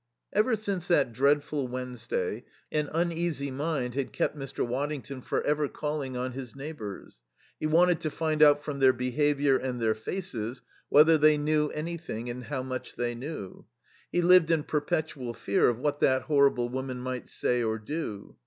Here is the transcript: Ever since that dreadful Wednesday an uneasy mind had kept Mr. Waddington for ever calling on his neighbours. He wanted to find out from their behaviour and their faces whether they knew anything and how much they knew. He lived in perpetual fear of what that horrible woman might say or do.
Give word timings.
Ever 0.33 0.55
since 0.55 0.87
that 0.87 1.13
dreadful 1.13 1.67
Wednesday 1.67 2.43
an 2.71 2.89
uneasy 2.91 3.51
mind 3.51 3.93
had 3.93 4.11
kept 4.11 4.35
Mr. 4.35 4.65
Waddington 4.67 5.21
for 5.21 5.43
ever 5.43 5.67
calling 5.67 6.17
on 6.17 6.31
his 6.31 6.55
neighbours. 6.55 7.19
He 7.59 7.67
wanted 7.67 8.01
to 8.01 8.09
find 8.09 8.41
out 8.41 8.63
from 8.63 8.79
their 8.79 8.93
behaviour 8.93 9.57
and 9.59 9.79
their 9.79 9.93
faces 9.93 10.63
whether 10.89 11.19
they 11.19 11.37
knew 11.37 11.69
anything 11.69 12.31
and 12.31 12.45
how 12.45 12.63
much 12.63 12.95
they 12.95 13.13
knew. 13.13 13.65
He 14.11 14.23
lived 14.23 14.49
in 14.49 14.63
perpetual 14.63 15.35
fear 15.35 15.69
of 15.69 15.77
what 15.77 15.99
that 15.99 16.23
horrible 16.23 16.67
woman 16.69 16.97
might 16.99 17.29
say 17.29 17.61
or 17.61 17.77
do. 17.77 18.37